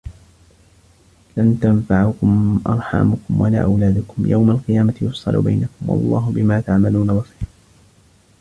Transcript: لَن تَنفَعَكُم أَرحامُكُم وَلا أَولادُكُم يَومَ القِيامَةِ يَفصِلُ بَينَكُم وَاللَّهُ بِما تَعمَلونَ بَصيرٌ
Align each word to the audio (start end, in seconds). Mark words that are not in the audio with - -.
لَن 1.37 1.59
تَنفَعَكُم 1.59 2.61
أَرحامُكُم 2.67 3.41
وَلا 3.41 3.63
أَولادُكُم 3.63 4.25
يَومَ 4.27 4.49
القِيامَةِ 4.51 4.93
يَفصِلُ 5.01 5.41
بَينَكُم 5.41 5.89
وَاللَّهُ 5.89 6.29
بِما 6.31 6.61
تَعمَلونَ 6.61 7.07
بَصيرٌ 7.07 7.47